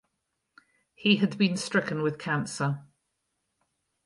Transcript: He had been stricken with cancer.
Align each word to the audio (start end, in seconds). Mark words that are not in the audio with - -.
He 0.95 1.17
had 1.17 1.37
been 1.37 1.55
stricken 1.55 2.01
with 2.01 2.17
cancer. 2.17 2.83